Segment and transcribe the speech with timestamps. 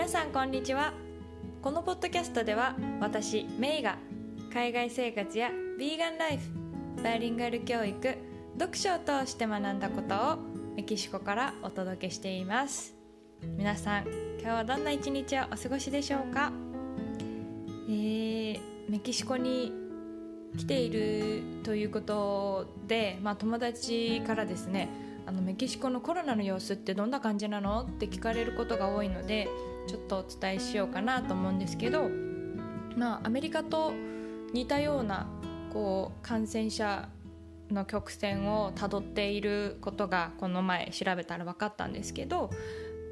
[0.00, 0.94] 皆さんこんにちは。
[1.60, 3.98] このポッドキャストでは私メイが
[4.50, 8.16] 海外生活やビーガンライフバイリンガル教育
[8.58, 10.38] 読書を通して学んだことを
[10.74, 12.94] メキシコからお届けしています。
[13.58, 14.04] 皆さん
[14.40, 16.50] 今日はどんな一日をお過ごしでしょうか？
[17.86, 19.70] えー、メキシコに
[20.56, 24.88] 来ているということで、まあ、友達からですね
[25.26, 27.82] あのメキシコのコロナの様子ってどんな感じなの？
[27.82, 29.46] って聞かれることが多いので
[29.90, 32.08] ちょっとお伝えしようかなと思うんですけど、
[32.96, 33.92] まあ、アメリカと
[34.52, 35.26] 似たような
[35.72, 37.08] こう感染者
[37.72, 42.50] の曲線をたどっていることがこの前調べたら分かったんですけど、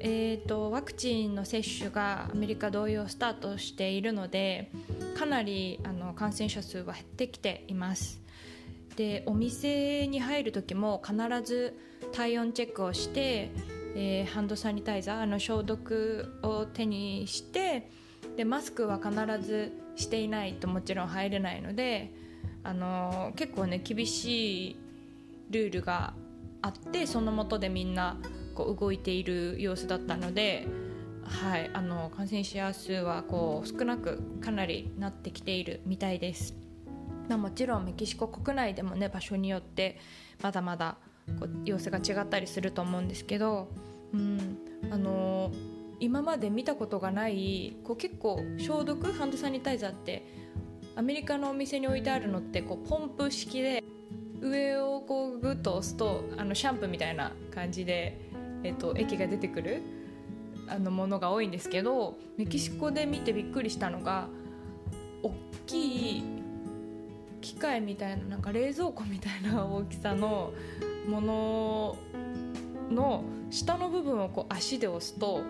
[0.00, 4.72] えーと、ワクチンの接種がアメリカ同様スタートしているので
[5.16, 8.20] かなりあの感染者数は減ってきています。
[8.96, 11.78] でお店に入る時も必ず
[12.10, 13.52] 体温チェックをして、
[13.94, 17.88] えー、ハンドサニタイザーあの消毒を手にして
[18.36, 19.14] でマスクは必
[19.46, 22.12] ずしていないともちろん入れないので、
[22.64, 24.76] あのー、結構ね厳しい
[25.50, 26.14] ルールが
[26.62, 28.16] あってそのもとでみんな
[28.54, 30.66] こう動いている様子だったので、
[31.22, 36.54] はい、あの感染者数はこう少なくかなりなってきているみたいです。
[37.28, 39.98] もちろんメキシコ国内でもね場所によって
[40.42, 40.96] まだまだ
[41.38, 43.68] こう様子が違ったりすると思うんですけど、
[44.12, 44.58] うん
[44.90, 45.50] あの、
[46.00, 50.26] 今まで見たことがないこう結構消毒ハンドサニタイザーって
[50.96, 53.82] アメリカのお店に置いてあるのってこうポンプ式で
[54.40, 58.20] 上をこうグッと押すとあのシャンプーみたいな感じで、
[58.62, 59.82] えっと、液が出てくる
[60.68, 64.28] あのものが多いんですけどメキシコで見てびっくりしたのが
[65.22, 65.32] 大
[65.66, 66.24] きい
[67.40, 70.52] 機械みたいななんか冷蔵庫みたいな大きさの
[71.06, 71.96] もの
[72.90, 75.42] の下の部分をこう足で押すと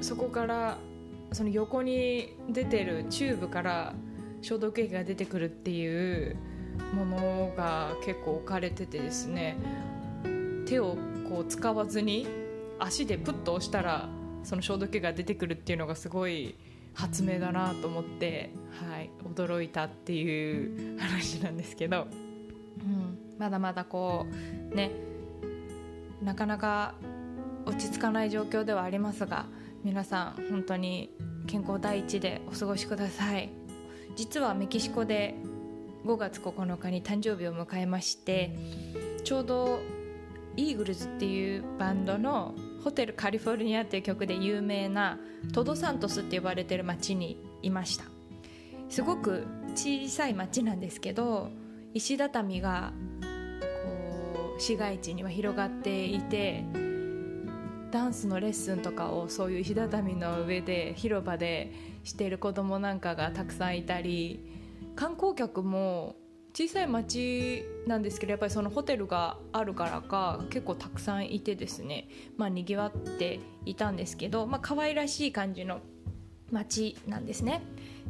[0.00, 0.78] そこから
[1.32, 3.94] その横に出てるチューブから
[4.42, 6.36] 消毒液が出てくるっていう
[6.94, 9.56] ものが結構置かれててですね
[10.66, 10.96] 手を
[11.28, 12.26] こう使わずに
[12.78, 14.08] 足でプッと押したら
[14.42, 16.56] その消毒液が出てくるっていうのがすごい
[16.94, 18.50] 発明だなと思って、
[18.90, 22.06] はい、驚いたっていう話なんですけど。
[22.80, 24.26] うんまだまだこ
[24.70, 24.92] うね
[26.22, 26.94] なかなか
[27.64, 29.46] 落ち着かない状況ではありますが
[29.82, 31.10] 皆さん本当に
[31.46, 33.50] 健康第一でお過ごしください。
[34.14, 35.34] 実はメキシコで
[36.04, 38.54] 5月9日に誕生日を迎えまして
[39.24, 39.80] ちょうど
[40.56, 45.18] イーグルズっていうバンドの「ホテルカリフォルニア」っていう曲で有名な
[45.54, 48.04] トドサントスって呼ばれてる町にいました。
[48.90, 51.50] すごく小さい町なんですけど
[51.94, 52.92] 石畳が
[54.60, 56.64] 市街地には広がっていて
[57.90, 61.72] ダンスのレッスンとかをそういう石畳の上で広場で
[62.04, 64.38] している子供なんかがたくさんいたり
[64.94, 66.14] 観光客も
[66.52, 72.08] 小さい町なんですけどやっぱりそのホテルがあるからか結構たくさんいてですね。
[72.36, 75.80] まあにぎわっていたんですけど、まあ可愛らしい感じの
[76.50, 77.62] 町なんですね。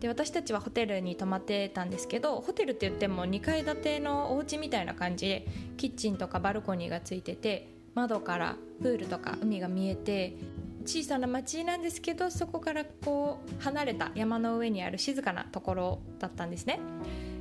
[0.00, 10.36] で私たちはホテルに泊まってたんですけどホテルって言っても2階建てのお家みたいな感じでキッチンとかバルコニーがついてて窓からプールとか海が見えて
[10.84, 16.78] 小さな町なんですけどそこからこう離れた山の上にある静かなところだったんですね。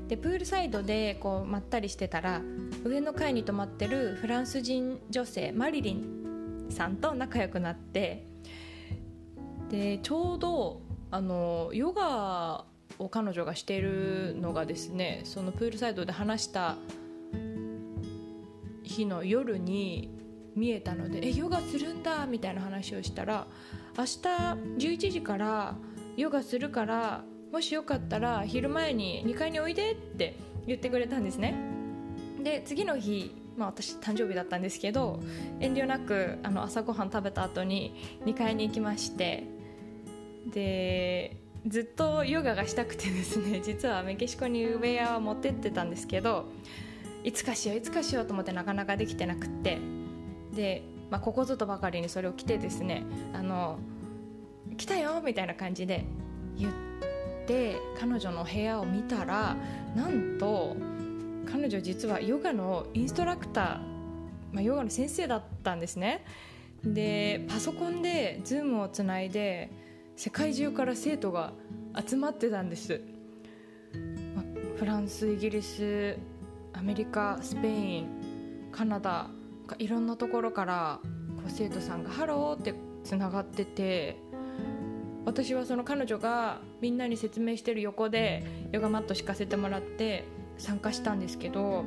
[0.08, 2.42] でプールサイドでこうまったりしてたら
[2.84, 8.28] 上の階に泊まってるフランス人女性マリリンさんと仲良くなって
[9.70, 10.82] でちょうど
[11.16, 12.66] あのヨガ
[13.00, 16.76] を彼女がしているのがですねそのプールサイドで話した
[18.84, 20.10] 日の夜に
[20.58, 23.48] 見えたので「えヨガするんだ」みたいな話をしたら
[23.98, 25.78] 「明日11時から
[26.18, 30.36] ヨガするからもしよかったら昼前に2階においで」って
[30.68, 31.56] 言ってくれたんですね。
[32.44, 35.22] で次の日まあ、私誕生日だったんですけど
[35.62, 37.96] 遠慮なくあの朝ごはん食べた後に
[38.26, 39.55] 2階に行きまして
[40.46, 41.38] で
[41.68, 46.46] ずっとヨガがしたくてですね 実はメキシコにウェアは持ってってたんですけど
[47.24, 49.80] いつかしよういつかしようと思ってなかなかできてなくって
[50.54, 53.04] で、まあ、ここぞとばかりにそれを着てですね
[53.34, 53.80] あの
[54.78, 56.06] 来たよみたいな感じで
[56.58, 56.74] 言っ
[57.48, 59.56] て彼女の部屋を見たら
[59.96, 60.76] なんと
[61.52, 63.66] 彼女実はヨガのインストラクター、
[64.52, 66.24] まあ、ヨガの先生だったんですね。
[66.84, 69.72] でパソコンで Zoom をつないで
[70.16, 71.52] 世界中から生徒が
[72.08, 73.02] 集まってたんです、
[74.78, 76.18] フランスイギリス
[76.74, 79.30] アメリカスペインカナダ
[79.78, 81.00] いろんなところから
[81.38, 82.74] こう生徒さんが「ハロー」って
[83.04, 84.18] つながってて
[85.26, 90.26] 私はその彼女がみんなに説明してる横でヨガマット敷かせてもらって
[90.58, 91.84] 参加したんですけど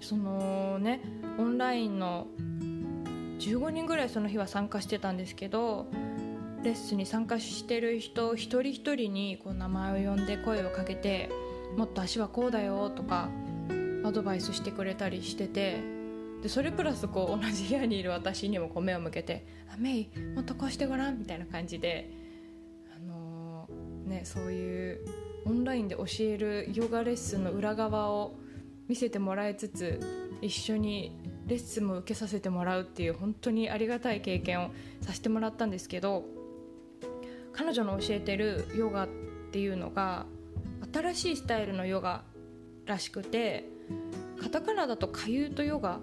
[0.00, 1.00] そのね
[1.38, 2.26] オンラインの
[3.38, 5.86] 15人ぐらいその日は参加してたんですけど
[6.66, 11.30] レッスンに参加してる人一人一人にこう名前を呼んで声をかけて
[11.76, 13.28] もっと足はこうだよとか
[14.04, 15.80] アドバイスしてくれたりしてて
[16.42, 22.10] でそれプラスこう同じ部屋にいる私にもこう目を向けて「あメイもっとこうしてごらん」みたいな感じで、
[22.92, 25.06] あのー、ね、そういう
[25.46, 28.34] オンラインで教えるヨガレッスンの裏側を
[28.88, 30.00] 見せてもらいつつ
[30.42, 31.16] 一緒に
[31.46, 34.70] レッスンも受けさせてもらうっていう本当にありがたい経験を
[35.00, 36.24] させてもらったんですけど
[37.56, 39.08] 彼女の教えてるヨガっ
[39.50, 40.26] ていうのが
[40.92, 42.22] 新しいスタイルのヨガ
[42.84, 43.64] らしくて
[44.40, 45.98] カタカナだとかゆとヨガ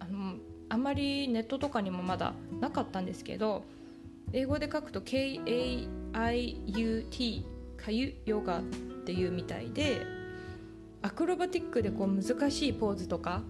[0.00, 0.34] あの
[0.68, 3.64] あまりネットとかにもまだなかったんですけど
[4.32, 6.14] 英語で書くと KAIUT
[7.76, 8.62] かゆヨガっ
[9.04, 10.02] ていうみたいで
[11.02, 13.42] アクロバティックでこう難しいポーズとか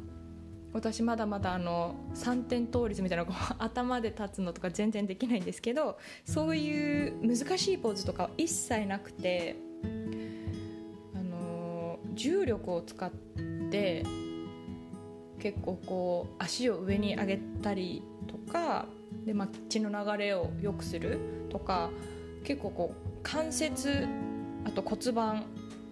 [0.76, 9.56] 私まだまだあの3点倒立みたいなこう頭で立つのとか全然できないんですけどそういう難しいポーズとかは一切なくて
[11.14, 13.10] あの重力を使っ
[13.70, 14.04] て
[15.38, 18.84] 結構こう足を上に上げたりとか
[19.24, 21.18] で、まあ、血の流れを良くする
[21.48, 21.88] とか
[22.44, 24.06] 結構こう関節
[24.66, 25.44] あと骨盤、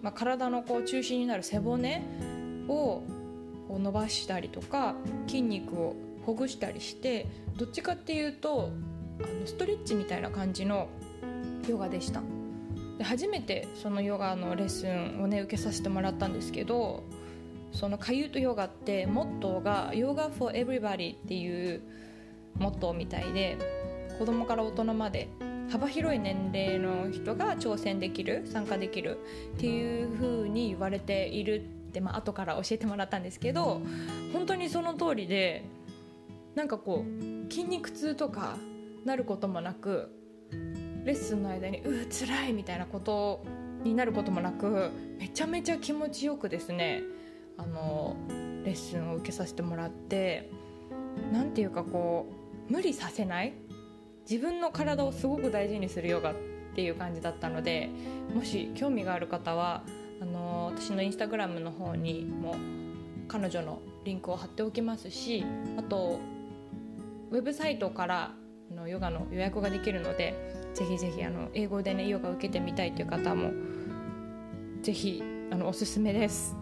[0.02, 2.02] まあ、体のこう中心になる背骨
[2.68, 3.02] を
[3.74, 4.94] こう伸ばしたりとか
[5.26, 7.26] 筋肉をほぐしたりして
[7.56, 8.70] どっちかっていうと
[9.18, 10.88] あのストレッチみたいな感じの
[11.68, 12.22] ヨガでした。
[12.98, 17.02] で初めてそのヨガのレッスンをね受けさせてもらったんですけど
[17.72, 21.82] そのかゆとヨガってモットーが「ヨガ for everybody」っていう
[22.56, 23.58] モットーみたいで
[24.20, 25.26] 子供から大人まで
[25.72, 29.18] 幅広い年齢の人が挑戦できる参加できる
[29.56, 33.80] っていう風に言われているって、まあ後から教えてもらったんですけど
[34.32, 35.64] 本当にその通りで
[36.54, 38.56] なんかこう筋肉痛とか
[39.04, 40.10] なることもなく
[41.04, 43.44] レッスンの間に「うー辛い」みたいなこと
[43.82, 47.02] になることもなくめちゃめちゃ気持ちよくですね
[47.58, 48.16] あの
[48.64, 50.50] レッスンを受けさせてもらって
[51.32, 52.26] 何ていうかこ
[52.68, 53.52] う無理させない
[54.28, 56.34] 自分の体をすごく大事にするヨガっ
[56.74, 57.90] ていう感じだったので
[58.34, 59.84] もし興味がある方は
[60.20, 62.56] あの私のインスタグラムの方にも
[63.28, 65.44] 彼女のリンクを貼っておきますし
[65.76, 66.20] あと
[67.30, 68.32] ウェブサイトから
[68.70, 70.34] あのヨガの予約ができるので
[70.74, 73.52] ぜひぜひあの英語でねヨガ受けてみたいという方も
[74.82, 76.56] ぜひあのおすすめです。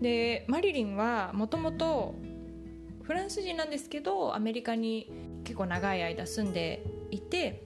[0.00, 2.14] でマリリンはもともと
[3.02, 5.10] フランス人なんですけどアメリカに
[5.44, 7.65] 結構長い間住んでいて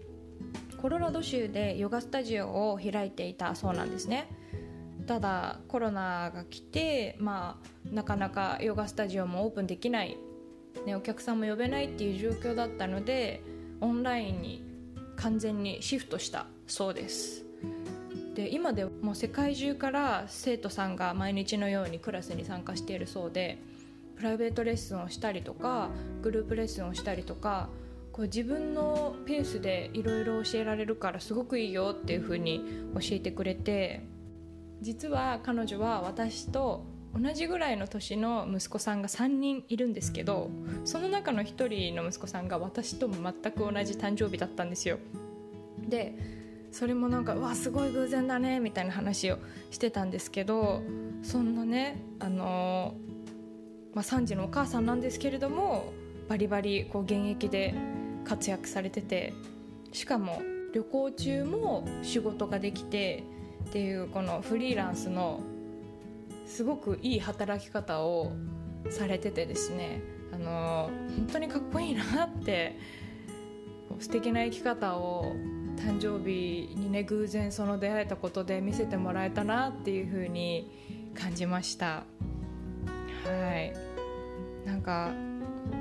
[0.81, 4.29] コロラド州でヨガスタジオを開いていたそうなんですね。
[5.07, 7.61] ただコロナが来て、ま
[7.91, 10.17] あ、なかなかヨガスタジオもオープンできない、
[10.87, 13.43] ね、お客さんも呼べないっていう状況だったので
[13.81, 14.63] オンラインに
[15.17, 17.45] 完全にシフトしたそうです。
[18.35, 23.59] で今でも世界中から生徒さんが毎日のようにクラスに参加しているそうで
[24.17, 25.91] プライベートレッスンをしたりとか
[26.23, 27.69] グループレッスンをしたりとか
[28.13, 32.65] こう自分のペースでいろいろ教えられるからすごくいいよっていうふうに
[32.95, 34.03] 教えてくれて
[34.81, 40.51] 実は彼女は私と同じぐらいの年の息子さんが3人いるんですけど
[40.85, 44.99] その中の1人の息子さんが私とも全く同じ誕生日だったんですよ。
[45.89, 46.15] で
[46.71, 49.39] それもなんかうわすごい偶然だねみたいな話を
[49.71, 50.83] してたんですけど
[51.23, 52.95] そんなねあの
[53.93, 55.93] まあ、3児のお母さんなんですけれども
[56.29, 57.75] バリバリこう現役で
[58.31, 59.33] 活躍されてて
[59.93, 60.41] しかも
[60.73, 63.25] 旅行中も仕事ができて
[63.69, 65.41] っていうこのフリーランスの
[66.47, 68.31] すごくいい働き方を
[68.89, 70.01] されててですね。
[70.33, 72.79] あの本当にかっこいいなって
[73.99, 75.33] 素敵な生き方を
[75.77, 80.71] 誕生日にね偶然その出会えたことで見せてもらえたなっていう風に
[81.21, 82.05] 感じました。
[83.25, 83.75] はい。
[84.65, 85.13] なんか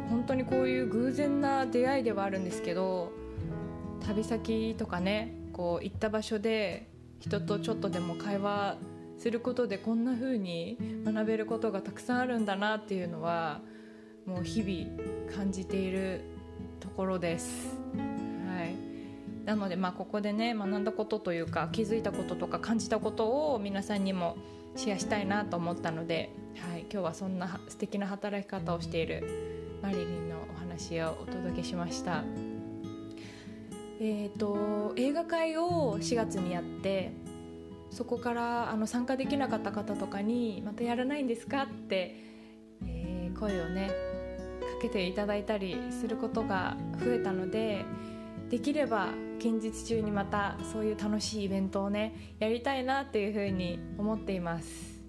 [0.09, 3.11] 本当にこういう偶然な出会いではあるんですけど
[4.05, 6.89] 旅先とかねこう行った場所で
[7.19, 8.77] 人とちょっとでも会話
[9.17, 13.61] することでこんな風に学べることがたくさんあるんだなっていうのは
[14.25, 16.21] もう日々感じている
[16.79, 17.77] ところです。
[17.97, 18.75] はい、
[19.45, 24.37] なのでまあここでね学んだことというか気づいたこととか感じたことを皆さんにも
[24.75, 26.31] シェアしたいなと思ったので、
[26.69, 32.23] はい、今日はそんな素敵な働き方をしているマリリンのお話をお届けしました。
[34.01, 37.11] えーと、映画会を4月にやって
[37.91, 42.15] そこからあの参加できなかった方とかに「またやらないんですか?」って、
[42.85, 43.93] えー、声をねか
[44.81, 47.83] けていただいたりすることが増えたので
[48.49, 49.09] できれば
[49.39, 55.01] 近日中にまたそういう楽しいイベントをねやりたいなっていうふうに思っています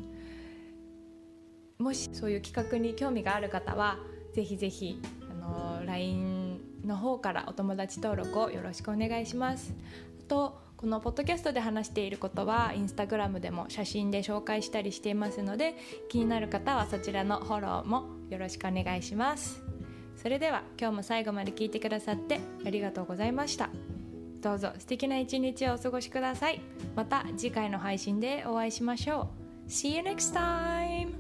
[1.79, 3.99] もしそういう企画に興味がある方は
[4.35, 9.75] ぜひぜひあの LINE の方からお友達登録をよろしくお願いします。
[10.21, 15.75] あとこのポッドキャストで話していることはインスタグラムでも写真で紹介したりしていますので
[16.09, 19.63] 気になる方はそちらのフォローもよろしくお願いします。
[20.17, 23.71] それでは今日も最後まで聞いてくださってありがとうございました。
[24.41, 26.61] どうぞ素敵な一日をお過ごしください。
[26.97, 29.29] また次回の配信でお会いしましょ
[29.67, 29.71] う。
[29.71, 31.20] See you next time!